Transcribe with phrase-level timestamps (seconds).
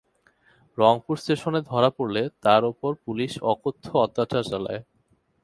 [0.77, 4.81] রংপুর স্টেশনে ধরা পড়লে তার ওপর পুলিশ অকথ্য অত্যাচার চালায়।